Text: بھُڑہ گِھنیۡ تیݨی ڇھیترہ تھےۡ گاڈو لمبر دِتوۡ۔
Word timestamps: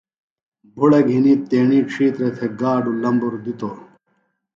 بھُڑہ 0.75 0.99
گِھنیۡ 1.07 1.39
تیݨی 1.49 1.79
ڇھیترہ 1.91 2.29
تھےۡ 2.35 2.51
گاڈو 2.59 2.91
لمبر 3.01 3.33
دِتوۡ۔ 3.43 3.75